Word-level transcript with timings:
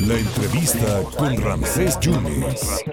La 0.00 0.18
entrevista 0.18 1.02
con 1.16 1.36
Ramsés 1.42 1.98
Yunes. 2.00 2.84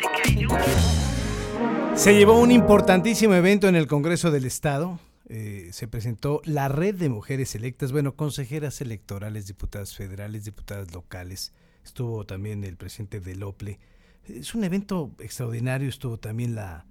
Se 1.95 2.17
llevó 2.17 2.39
un 2.39 2.51
importantísimo 2.51 3.35
evento 3.35 3.67
en 3.67 3.75
el 3.75 3.87
Congreso 3.87 4.31
del 4.31 4.45
Estado. 4.45 4.99
Eh, 5.29 5.69
se 5.71 5.87
presentó 5.87 6.41
la 6.43 6.69
red 6.69 6.95
de 6.95 7.09
mujeres 7.09 7.53
electas, 7.55 7.91
bueno, 7.91 8.15
consejeras 8.15 8.81
electorales, 8.81 9.47
diputadas 9.47 9.95
federales, 9.95 10.43
diputadas 10.43 10.93
locales. 10.93 11.53
Estuvo 11.83 12.25
también 12.25 12.63
el 12.63 12.77
presidente 12.77 13.19
del 13.19 13.43
OPLE. 13.43 13.79
Es 14.27 14.55
un 14.55 14.63
evento 14.63 15.11
extraordinario. 15.19 15.89
Estuvo 15.89 16.17
también 16.17 16.55
la, 16.55 16.85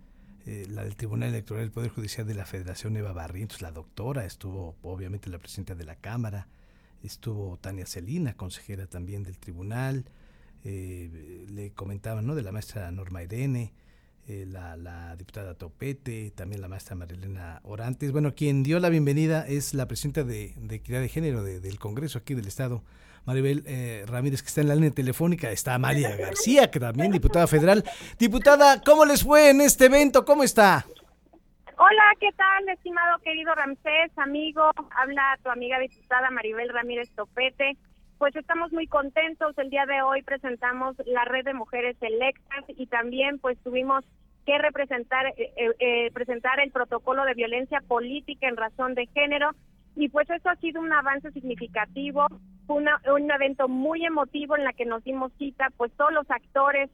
eh, 0.46 0.66
la 0.68 0.84
del 0.84 0.96
Tribunal 0.96 1.30
Electoral 1.30 1.64
del 1.64 1.72
Poder 1.72 1.90
Judicial 1.90 2.26
de 2.26 2.34
la 2.34 2.46
Federación, 2.46 2.96
Eva 2.96 3.12
Barrientos, 3.12 3.60
la 3.60 3.72
doctora. 3.72 4.24
Estuvo, 4.24 4.76
obviamente, 4.82 5.30
la 5.30 5.38
presidenta 5.38 5.74
de 5.74 5.84
la 5.84 5.96
Cámara. 5.96 6.48
Estuvo 7.02 7.58
Tania 7.58 7.86
Celina, 7.86 8.34
consejera 8.34 8.86
también 8.86 9.22
del 9.22 9.38
Tribunal. 9.38 10.04
Eh, 10.64 11.46
le 11.50 11.72
comentaban, 11.72 12.26
¿no? 12.26 12.34
De 12.34 12.42
la 12.42 12.52
maestra 12.52 12.90
Norma 12.90 13.22
Irene. 13.22 13.72
Eh, 14.28 14.46
la, 14.46 15.16
diputada 15.16 15.54
Topete, 15.54 16.30
también 16.30 16.60
la 16.60 16.68
maestra 16.68 16.94
Marilena 16.94 17.60
Orantes. 17.64 18.12
Bueno, 18.12 18.36
quien 18.36 18.62
dio 18.62 18.78
la 18.78 18.88
bienvenida 18.88 19.44
es 19.48 19.74
la 19.74 19.88
presidenta 19.88 20.22
de, 20.22 20.54
Equidad 20.70 21.00
de 21.00 21.08
Género 21.08 21.42
del 21.42 21.78
Congreso 21.80 22.18
aquí 22.18 22.34
del 22.34 22.46
Estado, 22.46 22.84
Maribel 23.24 23.64
eh, 23.66 24.04
Ramírez, 24.06 24.42
que 24.42 24.48
está 24.48 24.60
en 24.60 24.68
la 24.68 24.76
línea 24.76 24.92
telefónica. 24.92 25.50
Está 25.50 25.74
Amalia 25.74 26.14
García, 26.14 26.70
que 26.70 26.78
también 26.78 27.10
diputada 27.10 27.48
federal. 27.48 27.84
Diputada, 28.16 28.80
¿cómo 28.80 29.04
les 29.04 29.24
fue 29.24 29.50
en 29.50 29.60
este 29.60 29.86
evento? 29.86 30.24
¿Cómo 30.24 30.44
está? 30.44 30.86
Hola, 31.78 32.02
¿qué 32.20 32.28
tal, 32.36 32.68
estimado 32.68 33.18
querido 33.20 33.54
Ramsés, 33.54 34.16
amigo? 34.16 34.70
Habla 34.94 35.38
tu 35.42 35.48
amiga 35.48 35.78
diputada 35.78 36.30
Maribel 36.30 36.68
Ramírez 36.68 37.10
Topete. 37.14 37.78
Pues 38.18 38.36
estamos 38.36 38.72
muy 38.72 38.86
contentos. 38.86 39.56
El 39.56 39.70
día 39.70 39.86
de 39.86 40.02
hoy 40.02 40.22
presentamos 40.22 40.96
la 41.06 41.24
red 41.24 41.44
de 41.44 41.54
mujeres 41.54 41.96
electas 42.02 42.64
y 42.68 42.86
también 42.86 43.38
pues 43.38 43.58
tuvimos 43.62 44.04
que 44.44 44.58
representar 44.58 45.26
eh, 45.28 45.52
eh, 45.56 45.70
eh, 45.78 46.10
presentar 46.12 46.60
el 46.60 46.70
protocolo 46.72 47.24
de 47.24 47.34
violencia 47.34 47.80
política 47.80 48.48
en 48.48 48.56
razón 48.56 48.94
de 48.94 49.06
género 49.06 49.50
y 49.96 50.08
pues 50.10 50.28
eso 50.28 50.50
ha 50.50 50.56
sido 50.56 50.80
un 50.80 50.92
avance 50.92 51.30
significativo, 51.32 52.26
fue 52.66 52.76
un 52.76 53.30
evento 53.30 53.68
muy 53.68 54.04
emotivo 54.04 54.56
en 54.56 54.64
la 54.64 54.72
que 54.72 54.84
nos 54.84 55.04
dimos 55.04 55.32
cita 55.38 55.68
pues 55.76 55.92
todos 55.96 56.12
los 56.12 56.30
actores 56.30 56.90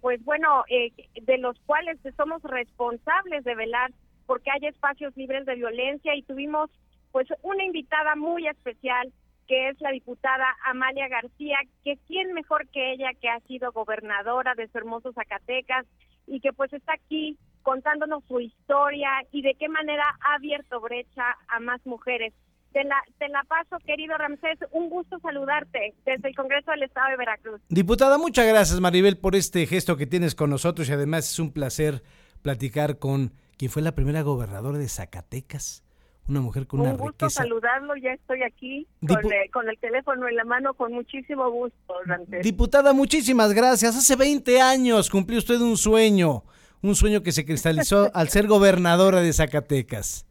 pues 0.00 0.24
bueno 0.24 0.64
de 0.68 1.38
los 1.38 1.58
cuales 1.66 1.98
somos 2.16 2.42
responsables 2.42 3.44
de 3.44 3.54
velar 3.54 3.90
porque 4.26 4.50
haya 4.50 4.68
espacios 4.68 5.16
libres 5.16 5.46
de 5.46 5.56
violencia 5.56 6.14
y 6.14 6.22
tuvimos 6.22 6.70
pues 7.12 7.26
una 7.42 7.64
invitada 7.64 8.14
muy 8.14 8.46
especial 8.46 9.12
que 9.48 9.70
es 9.70 9.80
la 9.80 9.90
diputada 9.90 10.44
Amalia 10.66 11.08
García, 11.08 11.58
que 11.82 11.96
quién 12.06 12.34
mejor 12.34 12.68
que 12.68 12.92
ella 12.92 13.10
que 13.18 13.30
ha 13.30 13.40
sido 13.40 13.72
gobernadora 13.72 14.54
de 14.54 14.68
su 14.68 14.76
hermoso 14.76 15.12
Zacatecas 15.14 15.86
y 16.26 16.40
que 16.40 16.52
pues 16.52 16.70
está 16.74 16.92
aquí 16.92 17.38
contándonos 17.62 18.22
su 18.24 18.40
historia 18.40 19.10
y 19.32 19.40
de 19.42 19.54
qué 19.54 19.68
manera 19.68 20.04
ha 20.20 20.34
abierto 20.34 20.80
brecha 20.80 21.36
a 21.48 21.60
más 21.60 21.84
mujeres. 21.86 22.34
Te 22.72 22.84
la, 22.84 22.96
te 23.18 23.28
la 23.28 23.42
paso, 23.44 23.76
querido 23.84 24.16
Ramsés. 24.16 24.58
Un 24.72 24.90
gusto 24.90 25.18
saludarte 25.20 25.94
desde 26.04 26.28
el 26.28 26.34
Congreso 26.34 26.70
del 26.70 26.82
Estado 26.84 27.10
de 27.10 27.16
Veracruz. 27.16 27.60
Diputada, 27.68 28.18
muchas 28.18 28.46
gracias, 28.46 28.80
Maribel, 28.80 29.16
por 29.16 29.34
este 29.34 29.66
gesto 29.66 29.96
que 29.96 30.06
tienes 30.06 30.34
con 30.34 30.50
nosotros 30.50 30.88
y 30.88 30.92
además 30.92 31.30
es 31.30 31.38
un 31.38 31.52
placer 31.52 32.02
platicar 32.42 32.98
con 32.98 33.32
quien 33.56 33.70
fue 33.70 33.82
la 33.82 33.92
primera 33.92 34.22
gobernadora 34.22 34.78
de 34.78 34.88
Zacatecas 34.88 35.82
una 36.28 36.40
mujer 36.40 36.66
con 36.66 36.80
una 36.80 36.90
Un 36.90 36.98
gusto 36.98 37.30
saludarlo, 37.30 37.96
ya 37.96 38.12
estoy 38.12 38.42
aquí 38.42 38.86
eh, 39.02 39.50
con, 39.50 39.68
el 39.68 39.78
teléfono 39.78 40.28
en 40.28 40.36
la 40.36 40.44
mano 40.44 40.74
con 40.74 40.92
muchísimo 40.92 41.50
gusto, 41.50 41.94
Diputada, 42.42 42.92
muchísimas 42.92 43.52
gracias. 43.54 43.96
Hace 43.96 44.16
20 44.16 44.60
años 44.60 45.08
cumplió 45.08 45.38
usted 45.38 45.60
un 45.60 45.76
sueño, 45.76 46.44
un 46.82 46.94
sueño 46.94 47.22
que 47.22 47.32
se 47.32 47.44
cristalizó 47.44 48.10
al 48.14 48.28
ser 48.28 48.46
gobernadora 48.46 49.20
de 49.20 49.32
Zacatecas. 49.32 50.26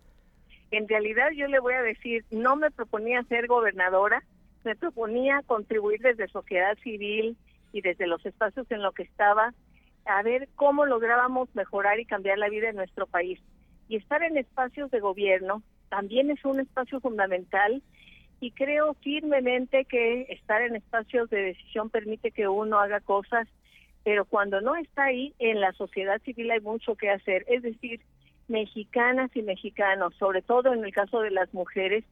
En 0.72 0.88
realidad 0.88 1.32
yo 1.36 1.48
le 1.48 1.60
voy 1.60 1.74
a 1.74 1.82
decir, 1.82 2.26
no 2.32 2.56
me 2.56 2.72
proponía 2.72 3.24
ser 3.24 3.48
gobernadora, 3.48 4.24
me 4.64 4.76
proponía 4.76 5.42
contribuir 5.46 6.02
desde 6.02 6.28
sociedad 6.28 6.78
civil 6.84 7.38
y 7.72 7.82
desde 7.82 8.08
los 8.08 8.26
espacios 8.26 8.70
en 8.72 8.82
los 8.82 8.94
que 8.94 9.04
estaba 9.04 9.54
a 10.06 10.24
ver 10.24 10.48
cómo 10.56 10.86
lográbamos 10.86 11.54
mejorar 11.54 12.00
y 12.00 12.06
cambiar 12.06 12.38
la 12.38 12.50
vida 12.50 12.68
de 12.68 12.74
nuestro 12.74 13.08
país. 13.08 13.40
Y 13.90 13.98
estar 13.98 14.24
en 14.24 14.38
espacios 14.38 14.92
de 14.92 15.00
gobierno 15.00 15.64
también 15.90 16.32
es 16.32 16.44
un 16.44 16.60
espacio 16.60 17.00
fundamental 17.00 17.82
y 18.40 18.52
creo 18.52 18.94
firmemente 18.96 19.86
que 19.86 20.24
estar 20.30 20.62
en 20.62 20.76
espacios 20.76 21.30
de 21.30 21.42
decisión 21.42 21.90
permite 21.90 22.32
que 22.32 22.48
uno 22.48 22.80
haga 22.80 23.00
cosas, 23.00 23.48
pero 24.04 24.26
cuando 24.26 24.62
no 24.62 24.76
está 24.76 25.06
ahí, 25.06 25.34
en 25.40 25.60
la 25.60 25.74
sociedad 25.74 26.22
civil 26.22 26.52
hay 26.52 26.60
mucho 26.60 26.96
que 26.96 27.10
hacer. 27.10 27.46
Es 27.48 27.64
decir, 27.64 28.02
mexicanas 28.48 29.30
y 29.36 29.42
mexicanos, 29.42 30.16
sobre 30.16 30.42
todo 30.42 30.74
en 30.74 30.84
el 30.84 30.94
caso 30.94 31.22
de 31.22 31.32
las 31.32 31.54
mujeres, 31.54 32.04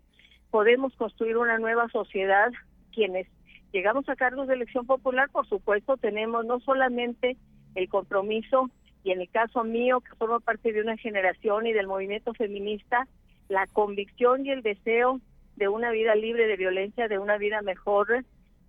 podemos 0.51 0.93
construir 0.95 1.37
una 1.37 1.57
nueva 1.57 1.89
sociedad. 1.89 2.51
Quienes 2.93 3.27
llegamos 3.71 4.07
a 4.09 4.15
cargos 4.15 4.47
de 4.47 4.55
elección 4.55 4.85
popular, 4.85 5.29
por 5.29 5.47
supuesto, 5.47 5.97
tenemos 5.97 6.45
no 6.45 6.59
solamente 6.59 7.37
el 7.75 7.89
compromiso, 7.89 8.69
y 9.03 9.11
en 9.11 9.21
el 9.21 9.29
caso 9.29 9.63
mío, 9.63 10.01
que 10.01 10.15
formo 10.15 10.39
parte 10.39 10.73
de 10.73 10.81
una 10.81 10.97
generación 10.97 11.67
y 11.67 11.73
del 11.73 11.87
movimiento 11.87 12.33
feminista, 12.33 13.07
la 13.49 13.67
convicción 13.67 14.45
y 14.45 14.49
el 14.49 14.63
deseo 14.63 15.21
de 15.55 15.67
una 15.67 15.91
vida 15.91 16.15
libre 16.15 16.47
de 16.47 16.57
violencia, 16.57 17.07
de 17.07 17.19
una 17.19 17.37
vida 17.37 17.61
mejor. 17.61 18.25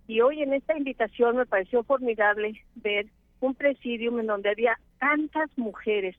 Y 0.07 0.21
hoy 0.21 0.43
en 0.43 0.53
esta 0.53 0.77
invitación 0.77 1.37
me 1.37 1.45
pareció 1.45 1.83
formidable 1.83 2.61
ver 2.75 3.07
un 3.39 3.55
presidium 3.55 4.19
en 4.19 4.27
donde 4.27 4.49
había 4.49 4.77
tantas 4.99 5.49
mujeres 5.57 6.15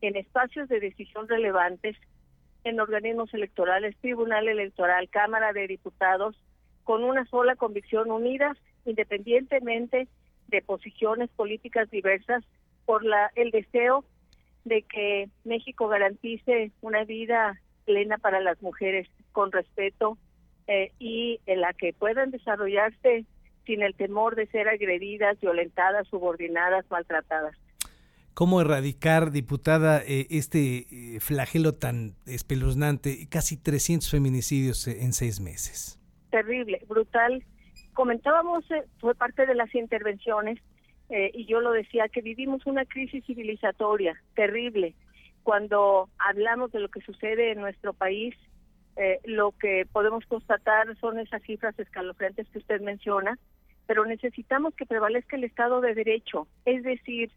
en 0.00 0.16
espacios 0.16 0.68
de 0.68 0.80
decisión 0.80 1.28
relevantes, 1.28 1.96
en 2.64 2.80
organismos 2.80 3.32
electorales, 3.32 3.96
Tribunal 4.00 4.48
Electoral, 4.48 5.08
Cámara 5.08 5.52
de 5.52 5.66
Diputados, 5.66 6.36
con 6.84 7.04
una 7.04 7.24
sola 7.26 7.56
convicción 7.56 8.10
unidas, 8.10 8.56
independientemente 8.84 10.08
de 10.48 10.62
posiciones 10.62 11.30
políticas 11.30 11.90
diversas, 11.90 12.44
por 12.84 13.04
la, 13.04 13.30
el 13.36 13.50
deseo 13.50 14.04
de 14.64 14.82
que 14.82 15.28
México 15.44 15.88
garantice 15.88 16.72
una 16.80 17.04
vida 17.04 17.60
plena 17.84 18.18
para 18.18 18.40
las 18.40 18.60
mujeres 18.60 19.08
con 19.32 19.52
respeto 19.52 20.18
eh, 20.66 20.92
y 20.98 21.40
en 21.46 21.60
la 21.60 21.72
que 21.72 21.92
puedan 21.92 22.30
desarrollarse 22.30 23.24
sin 23.64 23.82
el 23.82 23.94
temor 23.94 24.36
de 24.36 24.46
ser 24.46 24.68
agredidas, 24.68 25.40
violentadas, 25.40 26.08
subordinadas, 26.08 26.84
maltratadas. 26.90 27.56
¿Cómo 28.34 28.60
erradicar, 28.60 29.30
diputada, 29.30 30.02
eh, 30.02 30.26
este 30.30 30.86
eh, 30.90 31.20
flagelo 31.20 31.74
tan 31.74 32.14
espeluznante, 32.26 33.26
casi 33.28 33.56
300 33.56 34.10
feminicidios 34.10 34.86
en 34.88 35.12
seis 35.12 35.40
meses? 35.40 35.98
Terrible, 36.30 36.82
brutal. 36.88 37.44
Comentábamos, 37.92 38.64
fue 38.98 39.14
parte 39.14 39.46
de 39.46 39.54
las 39.54 39.74
intervenciones, 39.74 40.58
y 41.32 41.44
yo 41.46 41.60
lo 41.60 41.72
decía, 41.72 42.06
que 42.06 42.20
vivimos 42.20 42.64
una 42.66 42.84
crisis 42.84 43.24
civilizatoria 43.26 44.14
terrible 44.36 44.94
cuando 45.42 46.08
hablamos 46.18 46.70
de 46.72 46.80
lo 46.80 46.88
que 46.88 47.00
sucede 47.00 47.52
en 47.52 47.60
nuestro 47.60 47.92
país, 47.92 48.34
eh, 48.96 49.18
lo 49.24 49.52
que 49.52 49.86
podemos 49.90 50.24
constatar 50.26 50.96
son 50.98 51.18
esas 51.18 51.42
cifras 51.42 51.78
escalofriantes 51.78 52.48
que 52.50 52.58
usted 52.58 52.80
menciona, 52.80 53.38
pero 53.86 54.04
necesitamos 54.04 54.74
que 54.74 54.86
prevalezca 54.86 55.36
el 55.36 55.44
Estado 55.44 55.80
de 55.80 55.94
Derecho, 55.94 56.46
es 56.64 56.82
decir, 56.82 57.32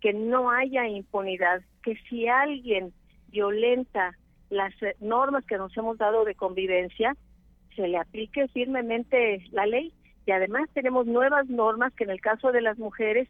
que 0.00 0.12
no 0.12 0.50
haya 0.50 0.86
impunidad, 0.88 1.62
que 1.82 1.96
si 2.08 2.28
alguien 2.28 2.92
violenta 3.28 4.16
las 4.50 4.72
eh, 4.82 4.96
normas 5.00 5.44
que 5.44 5.58
nos 5.58 5.76
hemos 5.76 5.98
dado 5.98 6.24
de 6.24 6.34
convivencia, 6.34 7.16
se 7.74 7.88
le 7.88 7.98
aplique 7.98 8.48
firmemente 8.48 9.44
la 9.50 9.66
ley. 9.66 9.92
Y 10.24 10.32
además 10.32 10.68
tenemos 10.72 11.06
nuevas 11.06 11.48
normas 11.48 11.92
que 11.94 12.04
en 12.04 12.10
el 12.10 12.20
caso 12.20 12.52
de 12.52 12.60
las 12.60 12.78
mujeres 12.78 13.28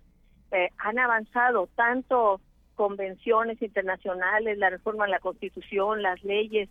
eh, 0.53 0.71
han 0.79 0.99
avanzado 0.99 1.69
tanto 1.75 2.41
convenciones 2.75 3.61
internacionales, 3.61 4.59
la 4.59 4.71
reforma 4.71 5.05
a 5.05 5.09
la 5.09 5.19
Constitución, 5.19 6.03
las 6.03 6.23
leyes, 6.23 6.69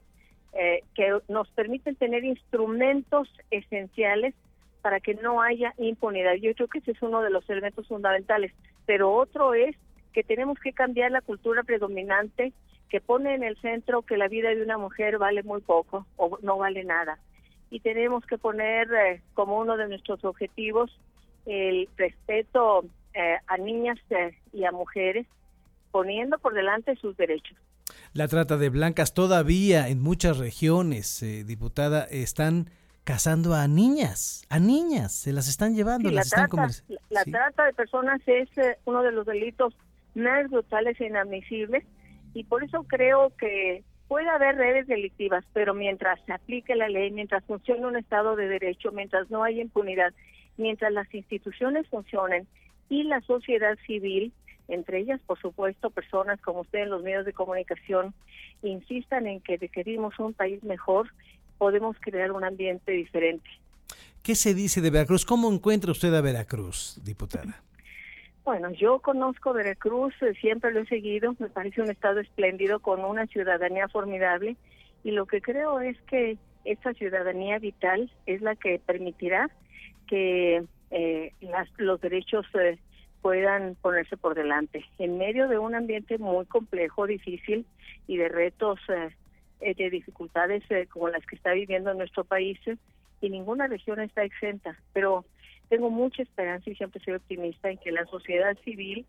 eh, 0.54 0.84
que 0.94 1.20
nos 1.28 1.50
permiten 1.52 1.96
tener 1.96 2.24
instrumentos 2.24 3.28
esenciales 3.52 4.34
para 4.82 5.00
que 5.00 5.16
no 5.16 5.42
haya 5.42 5.74
impunidad. 5.78 6.36
Yo 6.36 6.54
creo 6.54 6.68
que 6.68 6.80
ese 6.80 6.92
es 6.92 7.02
uno 7.02 7.22
de 7.22 7.32
los 7.32 7.50
elementos 7.50 7.88
fundamentales. 7.88 8.54
Pero 8.86 9.12
otro 9.12 9.54
es 9.54 9.76
que 10.16 10.24
tenemos 10.24 10.58
que 10.60 10.72
cambiar 10.72 11.12
la 11.12 11.20
cultura 11.20 11.62
predominante 11.64 12.54
que 12.88 13.02
pone 13.02 13.36
en 13.36 13.44
el 13.44 13.58
centro 13.58 14.02
que 14.04 14.16
la 14.16 14.30
vida 14.30 14.48
de 14.50 14.64
una 14.64 14.78
mujer 14.78 15.18
vale 15.18 15.44
muy 15.44 15.60
poco 15.60 16.08
o 16.16 16.40
no 16.42 16.58
vale 16.58 16.86
nada. 16.86 17.20
Y 17.70 17.82
tenemos 17.82 18.26
que 18.26 18.38
poner 18.38 18.88
eh, 18.94 19.22
como 19.34 19.60
uno 19.60 19.76
de 19.76 19.90
nuestros 19.90 20.24
objetivos 20.24 20.90
el 21.46 21.90
respeto 21.98 22.86
eh, 23.14 23.36
a 23.46 23.58
niñas 23.58 24.00
y 24.54 24.64
a 24.64 24.72
mujeres 24.72 25.28
poniendo 25.92 26.40
por 26.40 26.54
delante 26.54 26.96
sus 26.96 27.18
derechos. 27.18 27.58
La 28.14 28.30
trata 28.30 28.56
de 28.56 28.70
blancas 28.70 29.14
todavía 29.14 29.90
en 29.90 30.02
muchas 30.02 30.38
regiones, 30.38 31.22
eh, 31.24 31.44
diputada, 31.44 32.06
están 32.06 32.70
casando 33.04 33.54
a 33.54 33.68
niñas, 33.68 34.46
a 34.50 34.60
niñas, 34.60 35.14
se 35.14 35.34
las 35.34 35.50
están 35.50 35.76
llevando, 35.76 36.08
Sí, 36.10 36.16
las 36.16 36.32
la 36.32 36.46
están 36.46 36.50
trata, 36.50 36.68
comerci- 36.70 37.00
la 37.10 37.24
Sí. 37.24 37.32
trata 37.32 37.66
de 37.66 37.74
personas 37.74 38.22
es 38.26 38.50
eh, 38.58 38.78
uno 38.86 39.04
de 39.04 39.12
los 39.12 39.26
delitos 39.26 39.76
más 40.16 40.50
brutales 40.50 41.00
e 41.00 41.06
inadmisibles 41.06 41.84
y 42.34 42.44
por 42.44 42.64
eso 42.64 42.84
creo 42.84 43.32
que 43.38 43.84
puede 44.08 44.30
haber 44.30 44.56
redes 44.56 44.88
delictivas, 44.88 45.44
pero 45.54 45.74
mientras 45.74 46.20
se 46.26 46.34
aplique 46.34 46.76
la 46.76 46.90
ley, 46.90 47.12
mientras 47.12 47.44
funcione 47.46 47.86
un 47.86 47.98
Estado 47.98 48.36
de 48.36 48.48
Derecho, 48.48 48.92
mientras 48.92 49.30
no 49.30 49.44
haya 49.44 49.62
impunidad, 49.62 50.14
mientras 50.58 50.92
las 50.92 51.12
instituciones 51.14 51.88
funcionen 51.88 52.48
y 52.90 53.04
la 53.04 53.22
sociedad 53.22 53.78
civil, 53.86 54.32
entre 54.68 55.00
ellas, 55.00 55.20
por 55.26 55.40
supuesto, 55.40 55.90
personas 55.90 56.40
como 56.42 56.62
usted 56.62 56.80
en 56.80 56.90
los 56.90 57.04
medios 57.04 57.26
de 57.26 57.34
comunicación, 57.34 58.14
insistan 58.64 59.28
en 59.28 59.42
que 59.42 59.58
requerimos 59.58 60.18
un 60.20 60.34
país 60.34 60.64
mejor, 60.64 61.10
podemos 61.58 61.96
crear 62.00 62.32
un 62.32 62.44
ambiente 62.44 62.92
diferente. 62.92 63.50
¿Qué 64.24 64.36
se 64.36 64.54
dice 64.54 64.82
de 64.82 64.90
Veracruz? 64.90 65.24
¿Cómo 65.24 65.52
encuentra 65.52 65.92
usted 65.92 66.14
a 66.14 66.22
Veracruz, 66.22 67.00
diputada? 67.04 67.62
Bueno, 68.46 68.72
yo 68.72 69.00
conozco 69.00 69.54
Veracruz, 69.54 70.14
eh, 70.22 70.36
siempre 70.40 70.72
lo 70.72 70.82
he 70.82 70.86
seguido, 70.86 71.36
me 71.40 71.50
parece 71.50 71.82
un 71.82 71.90
estado 71.90 72.20
espléndido 72.20 72.80
con 72.80 73.04
una 73.04 73.26
ciudadanía 73.28 73.88
formidable 73.90 74.56
y 75.04 75.12
lo 75.12 75.26
que 75.26 75.42
creo 75.42 75.80
es 75.82 76.00
que 76.04 76.38
esta 76.64 76.94
ciudadanía 76.94 77.58
vital 77.60 78.12
es 78.28 78.42
la 78.42 78.56
que 78.56 78.80
permitirá 78.80 79.50
que 80.08 80.64
eh, 80.92 81.34
las- 81.42 81.70
los 81.78 82.00
derechos 82.00 82.46
eh, 82.54 82.78
puedan 83.22 83.76
ponerse 83.82 84.18
por 84.18 84.36
delante. 84.36 84.86
En 85.00 85.18
medio 85.18 85.48
de 85.48 85.58
un 85.58 85.74
ambiente 85.76 86.20
muy 86.20 86.46
complejo, 86.46 87.08
difícil 87.08 87.66
y 88.08 88.18
de 88.18 88.30
retos, 88.30 88.80
eh, 88.90 89.74
de 89.76 89.90
dificultades 89.90 90.64
eh, 90.70 90.88
como 90.88 91.10
las 91.10 91.26
que 91.26 91.36
está 91.36 91.54
viviendo 91.54 91.94
nuestro 91.96 92.24
país, 92.24 92.60
y 93.22 93.30
ninguna 93.30 93.68
región 93.68 94.00
está 94.02 94.24
exenta, 94.24 94.78
pero 94.94 95.26
tengo 95.70 95.90
mucha 95.90 96.24
esperanza 96.24 96.70
y 96.70 96.76
siempre 96.76 97.02
soy 97.04 97.16
optimista 97.16 97.70
en 97.70 97.78
que 97.78 97.92
la 97.92 98.06
sociedad 98.06 98.58
civil 98.64 99.06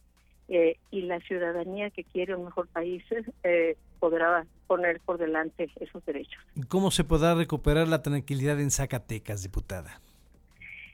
eh, 0.48 0.76
y 0.90 1.02
la 1.02 1.20
ciudadanía 1.20 1.90
que 1.90 2.04
quiere 2.04 2.36
un 2.36 2.44
mejor 2.44 2.68
país 2.68 3.02
eh, 3.42 3.76
podrá 3.98 4.46
poner 4.66 5.00
por 5.00 5.18
delante 5.18 5.70
esos 5.80 6.04
derechos. 6.04 6.40
¿Cómo 6.68 6.90
se 6.90 7.04
podrá 7.04 7.34
recuperar 7.34 7.88
la 7.88 8.02
tranquilidad 8.02 8.60
en 8.60 8.70
Zacatecas, 8.70 9.42
diputada? 9.42 10.00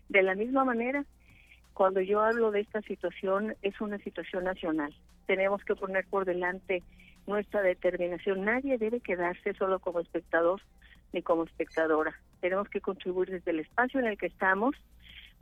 De 0.09 0.23
la 0.23 0.35
misma 0.35 0.65
manera, 0.65 1.05
cuando 1.75 2.01
yo 2.01 2.21
hablo 2.21 2.51
de 2.51 2.61
esta 2.61 2.83
situación, 2.83 3.55
es 3.63 3.81
una 3.81 3.99
situación 3.99 4.45
nacional. 4.45 4.95
Tenemos 5.27 5.65
que 5.65 5.75
poner 5.75 6.07
por 6.07 6.25
delante 6.25 6.83
nuestra 7.27 7.63
determinación. 7.63 8.45
Nadie 8.45 8.79
debe 8.79 9.01
quedarse 9.01 9.55
solo 9.55 9.79
como 9.79 10.01
espectador 10.01 10.61
ni 11.13 11.23
como 11.23 11.45
espectadora. 11.45 12.19
Tenemos 12.41 12.69
que 12.69 12.81
contribuir 12.81 13.31
desde 13.31 13.51
el 13.51 13.61
espacio 13.61 14.01
en 14.01 14.07
el 14.07 14.19
que 14.19 14.27
estamos 14.27 14.75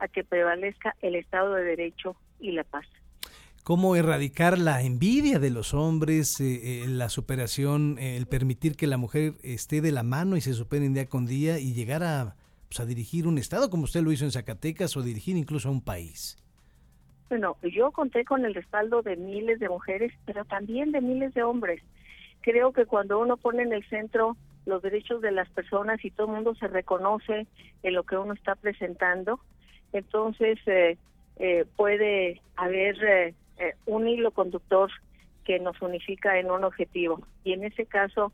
a 0.01 0.07
que 0.07 0.23
prevalezca 0.23 0.95
el 1.01 1.15
Estado 1.15 1.53
de 1.53 1.63
Derecho 1.63 2.17
y 2.39 2.51
la 2.51 2.63
paz. 2.63 2.85
¿Cómo 3.63 3.95
erradicar 3.95 4.57
la 4.57 4.81
envidia 4.81 5.37
de 5.37 5.51
los 5.51 5.75
hombres, 5.75 6.41
eh, 6.41 6.81
eh, 6.83 6.87
la 6.87 7.09
superación, 7.09 7.97
eh, 7.99 8.17
el 8.17 8.25
permitir 8.25 8.75
que 8.75 8.87
la 8.87 8.97
mujer 8.97 9.35
esté 9.43 9.81
de 9.81 9.91
la 9.91 10.01
mano 10.01 10.35
y 10.35 10.41
se 10.41 10.53
superen 10.53 10.95
día 10.95 11.07
con 11.07 11.27
día 11.27 11.59
y 11.59 11.73
llegar 11.73 12.01
a, 12.01 12.35
pues, 12.67 12.79
a 12.79 12.85
dirigir 12.85 13.27
un 13.27 13.37
estado 13.37 13.69
como 13.69 13.83
usted 13.83 14.01
lo 14.01 14.11
hizo 14.11 14.25
en 14.25 14.31
Zacatecas 14.31 14.97
o 14.97 15.03
dirigir 15.03 15.37
incluso 15.37 15.69
a 15.69 15.71
un 15.71 15.81
país? 15.81 16.37
Bueno, 17.29 17.55
yo 17.61 17.91
conté 17.91 18.25
con 18.25 18.43
el 18.43 18.55
respaldo 18.55 19.03
de 19.03 19.15
miles 19.15 19.59
de 19.59 19.69
mujeres, 19.69 20.11
pero 20.25 20.43
también 20.43 20.91
de 20.91 20.99
miles 20.99 21.33
de 21.35 21.43
hombres. 21.43 21.83
Creo 22.41 22.73
que 22.73 22.87
cuando 22.87 23.19
uno 23.19 23.37
pone 23.37 23.61
en 23.61 23.73
el 23.73 23.87
centro 23.87 24.35
los 24.65 24.81
derechos 24.81 25.21
de 25.21 25.31
las 25.31 25.49
personas 25.49 26.03
y 26.03 26.11
todo 26.11 26.27
el 26.27 26.33
mundo 26.33 26.55
se 26.55 26.67
reconoce 26.67 27.47
en 27.83 27.93
lo 27.93 28.03
que 28.03 28.17
uno 28.17 28.33
está 28.33 28.55
presentando, 28.55 29.39
entonces 29.93 30.59
eh, 30.65 30.97
eh, 31.37 31.65
puede 31.75 32.41
haber 32.55 33.03
eh, 33.03 33.33
eh, 33.57 33.73
un 33.85 34.07
hilo 34.07 34.31
conductor 34.31 34.89
que 35.45 35.59
nos 35.59 35.81
unifica 35.81 36.39
en 36.39 36.51
un 36.51 36.63
objetivo. 36.63 37.25
Y 37.43 37.53
en 37.53 37.63
ese 37.63 37.85
caso, 37.85 38.31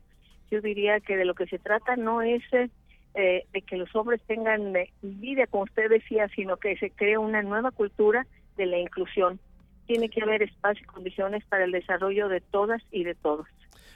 yo 0.52 0.62
diría 0.62 1.00
que 1.00 1.16
de 1.18 1.26
lo 1.26 1.36
que 1.36 1.48
se 1.48 1.60
trata 1.60 1.96
no 1.96 2.22
es 2.22 2.44
eh, 2.54 3.46
de 3.54 3.62
que 3.62 3.78
los 3.78 3.96
hombres 3.96 4.22
tengan 4.28 4.76
eh, 4.76 4.92
envidia, 5.02 5.48
como 5.48 5.64
usted 5.64 5.90
decía, 5.90 6.28
sino 6.36 6.58
que 6.58 6.78
se 6.78 6.92
cree 6.92 7.18
una 7.18 7.42
nueva 7.42 7.72
cultura 7.72 8.28
de 8.58 8.66
la 8.66 8.78
inclusión. 8.78 9.40
Tiene 9.86 10.10
que 10.10 10.22
haber 10.22 10.44
espacio 10.44 10.84
y 10.84 10.88
condiciones 10.88 11.46
para 11.46 11.64
el 11.64 11.72
desarrollo 11.72 12.28
de 12.28 12.42
todas 12.42 12.82
y 12.92 13.06
de 13.06 13.16
todos. 13.16 13.48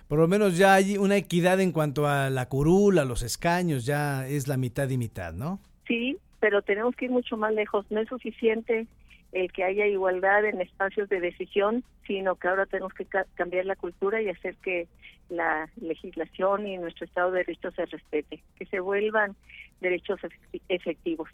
Por 0.08 0.20
lo 0.20 0.28
menos 0.28 0.58
ya 0.58 0.74
hay 0.74 0.98
una 0.98 1.18
equidad 1.18 1.60
en 1.60 1.72
cuanto 1.72 2.08
a 2.08 2.30
la 2.30 2.48
curul, 2.48 2.98
a 3.00 3.06
los 3.06 3.24
escaños, 3.24 3.86
ya 3.86 4.28
es 4.28 4.48
la 4.48 4.58
mitad 4.58 4.90
y 4.90 4.98
mitad, 4.98 5.34
¿no? 5.34 5.60
Sí, 5.88 6.18
pero 6.42 6.64
tenemos 6.64 6.96
que 6.96 7.06
ir 7.06 7.12
mucho 7.12 7.38
más 7.38 7.54
lejos. 7.54 7.86
No 7.90 8.02
es 8.02 8.10
suficiente 8.10 8.88
el 9.32 9.50
que 9.54 9.64
haya 9.64 9.86
igualdad 9.86 10.44
en 10.44 10.60
espacios 10.60 11.08
de 11.08 11.22
decisión, 11.22 11.86
sino 12.06 12.36
que 12.36 12.50
ahora 12.50 12.66
tenemos 12.66 12.94
que 12.94 13.06
ca 13.06 13.26
cambiar 13.36 13.66
la 13.66 13.78
cultura 13.78 14.22
y 14.22 14.28
hacer 14.28 14.58
que 14.58 14.90
la 15.30 15.70
legislación 15.80 16.68
y 16.68 16.78
nuestro 16.78 17.06
Estado 17.06 17.32
de 17.32 17.46
Derecho 17.46 17.72
se 17.72 17.86
respete, 17.86 18.44
que 18.58 18.66
se 18.66 18.82
vuelvan 18.82 19.38
derechos 19.80 20.20
efectivos. 20.68 21.30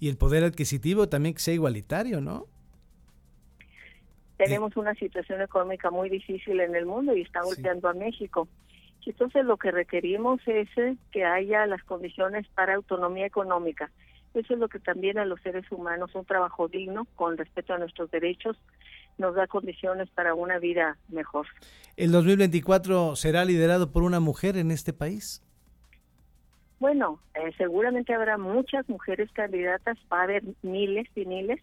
Y 0.00 0.08
el 0.08 0.16
poder 0.16 0.44
adquisitivo 0.44 1.08
también 1.08 1.34
que 1.34 1.40
sea 1.40 1.52
igualitario, 1.52 2.20
¿no? 2.20 2.46
Tenemos 4.38 4.76
una 4.76 4.94
situación 4.94 5.42
económica 5.42 5.90
muy 5.90 6.08
difícil 6.08 6.60
en 6.60 6.74
el 6.74 6.86
mundo 6.86 7.14
y 7.14 7.22
está 7.22 7.42
golpeando 7.42 7.92
sí. 7.92 7.98
a 7.98 8.00
México. 8.00 8.48
Entonces 9.04 9.44
lo 9.44 9.56
que 9.56 9.70
requerimos 9.70 10.40
es 10.46 10.68
que 11.12 11.24
haya 11.24 11.66
las 11.66 11.82
condiciones 11.84 12.46
para 12.54 12.74
autonomía 12.74 13.26
económica. 13.26 13.90
Eso 14.34 14.54
es 14.54 14.60
lo 14.60 14.68
que 14.68 14.80
también 14.80 15.18
a 15.18 15.24
los 15.24 15.40
seres 15.42 15.64
humanos, 15.70 16.14
un 16.14 16.24
trabajo 16.24 16.66
digno, 16.66 17.06
con 17.14 17.38
respeto 17.38 17.72
a 17.72 17.78
nuestros 17.78 18.10
derechos, 18.10 18.56
nos 19.16 19.36
da 19.36 19.46
condiciones 19.46 20.10
para 20.10 20.34
una 20.34 20.58
vida 20.58 20.96
mejor. 21.08 21.46
¿El 21.96 22.10
2024 22.10 23.14
será 23.14 23.44
liderado 23.44 23.92
por 23.92 24.02
una 24.02 24.18
mujer 24.18 24.56
en 24.56 24.72
este 24.72 24.92
país? 24.92 25.40
Bueno, 26.80 27.20
eh, 27.34 27.52
seguramente 27.56 28.12
habrá 28.12 28.36
muchas 28.36 28.88
mujeres 28.88 29.30
candidatas, 29.32 29.96
va 30.12 30.20
a 30.20 30.24
haber 30.24 30.42
miles 30.62 31.06
y 31.14 31.24
miles. 31.24 31.60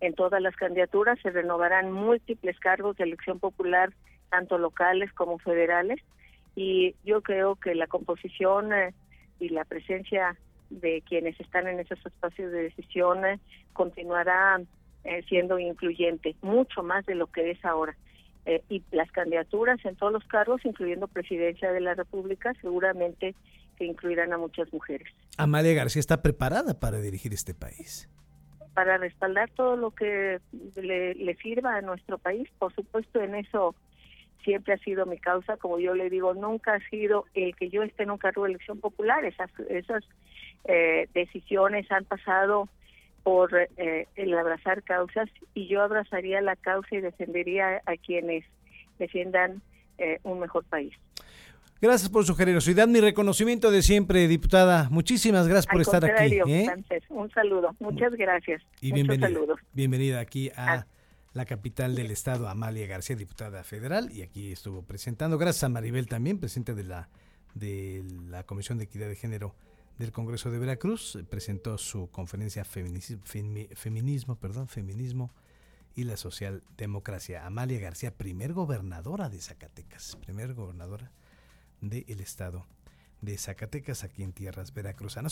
En 0.00 0.14
todas 0.14 0.40
las 0.42 0.54
candidaturas 0.56 1.18
se 1.22 1.30
renovarán 1.30 1.90
múltiples 1.90 2.58
cargos 2.60 2.96
de 2.96 3.04
elección 3.04 3.38
popular, 3.38 3.92
tanto 4.28 4.58
locales 4.58 5.12
como 5.14 5.38
federales. 5.38 6.00
Y 6.54 6.94
yo 7.04 7.22
creo 7.22 7.56
que 7.56 7.74
la 7.74 7.86
composición 7.86 8.72
eh, 8.72 8.94
y 9.38 9.48
la 9.48 9.64
presencia 9.64 10.36
de 10.70 11.02
quienes 11.02 11.38
están 11.40 11.68
en 11.68 11.80
esos 11.80 11.98
espacios 12.04 12.52
de 12.52 12.62
decisión 12.62 13.18
continuará 13.72 14.60
eh, 15.04 15.22
siendo 15.28 15.58
incluyente, 15.58 16.36
mucho 16.42 16.82
más 16.82 17.04
de 17.06 17.14
lo 17.14 17.26
que 17.26 17.50
es 17.50 17.64
ahora. 17.64 17.96
Eh, 18.46 18.62
y 18.68 18.82
las 18.90 19.10
candidaturas 19.12 19.84
en 19.84 19.96
todos 19.96 20.12
los 20.12 20.24
cargos, 20.24 20.64
incluyendo 20.64 21.08
presidencia 21.08 21.72
de 21.72 21.80
la 21.80 21.94
República, 21.94 22.54
seguramente 22.60 23.34
que 23.76 23.84
incluirán 23.84 24.32
a 24.32 24.38
muchas 24.38 24.72
mujeres. 24.72 25.08
Amalia 25.36 25.74
García 25.74 26.00
está 26.00 26.22
preparada 26.22 26.78
para 26.78 27.00
dirigir 27.00 27.32
este 27.32 27.54
país. 27.54 28.08
Para 28.74 28.98
respaldar 28.98 29.50
todo 29.50 29.76
lo 29.76 29.90
que 29.90 30.38
le, 30.76 31.14
le 31.14 31.34
sirva 31.36 31.76
a 31.76 31.80
nuestro 31.82 32.18
país, 32.18 32.48
por 32.58 32.74
supuesto, 32.74 33.20
en 33.20 33.34
eso 33.34 33.74
siempre 34.44 34.74
ha 34.74 34.78
sido 34.78 35.06
mi 35.06 35.18
causa, 35.18 35.56
como 35.56 35.78
yo 35.78 35.94
le 35.94 36.10
digo, 36.10 36.34
nunca 36.34 36.74
ha 36.74 36.88
sido 36.88 37.26
el 37.34 37.54
que 37.56 37.68
yo 37.68 37.82
esté 37.82 38.04
en 38.04 38.10
un 38.10 38.18
cargo 38.18 38.44
de 38.44 38.50
elección 38.50 38.80
popular, 38.80 39.24
esas, 39.24 39.50
esas 39.68 40.04
eh, 40.64 41.08
decisiones 41.14 41.90
han 41.90 42.04
pasado 42.04 42.68
por 43.22 43.50
eh, 43.76 44.06
el 44.16 44.32
abrazar 44.36 44.82
causas 44.82 45.28
y 45.54 45.68
yo 45.68 45.82
abrazaría 45.82 46.40
la 46.40 46.56
causa 46.56 46.94
y 46.94 47.00
defendería 47.00 47.82
a 47.86 47.96
quienes 47.96 48.44
defiendan 48.98 49.62
eh, 49.98 50.18
un 50.22 50.40
mejor 50.40 50.64
país. 50.64 50.92
Gracias 51.82 52.10
por 52.10 52.24
su 52.26 52.34
generosidad, 52.34 52.88
mi 52.88 53.00
reconocimiento 53.00 53.70
de 53.70 53.80
siempre, 53.82 54.28
diputada. 54.28 54.88
Muchísimas 54.90 55.48
gracias 55.48 55.66
por 55.66 55.76
Al 55.76 55.80
estar 55.82 56.04
aquí. 56.04 56.38
¿eh? 56.46 56.68
Un 57.08 57.30
saludo, 57.30 57.74
muchas 57.80 58.12
gracias. 58.14 58.62
Y 58.82 58.92
bienvenida, 58.92 59.28
saludos. 59.28 59.58
bienvenida 59.72 60.20
aquí 60.20 60.50
a 60.56 60.72
Ah. 60.74 60.86
la 61.32 61.46
capital 61.46 61.94
del 61.94 62.10
estado, 62.10 62.48
Amalia 62.48 62.86
García, 62.86 63.16
diputada 63.16 63.64
federal, 63.64 64.10
y 64.12 64.20
aquí 64.22 64.52
estuvo 64.52 64.82
presentando. 64.82 65.38
Gracias 65.38 65.64
a 65.64 65.68
Maribel 65.70 66.06
también, 66.06 66.38
presidente 66.38 66.74
de 66.74 66.84
la, 66.84 67.08
de 67.54 68.02
la 68.28 68.42
Comisión 68.42 68.76
de 68.76 68.84
Equidad 68.84 69.08
de 69.08 69.16
Género 69.16 69.54
del 69.98 70.12
Congreso 70.12 70.50
de 70.50 70.58
Veracruz, 70.58 71.16
eh, 71.16 71.24
presentó 71.24 71.78
su 71.78 72.10
conferencia 72.10 72.64
Feminismo, 72.64 74.36
perdón, 74.36 74.68
Feminismo 74.68 75.30
y 75.94 76.04
la 76.04 76.16
Socialdemocracia. 76.16 77.46
Amalia 77.46 77.80
García, 77.80 78.16
primer 78.16 78.52
gobernadora 78.52 79.28
de 79.28 79.40
Zacatecas, 79.40 80.16
primer 80.16 80.54
gobernadora 80.54 81.10
del 81.80 82.20
estado 82.20 82.66
de 83.20 83.36
Zacatecas 83.36 84.04
aquí 84.04 84.22
en 84.22 84.32
tierras 84.32 84.72
veracruzanas. 84.72 85.28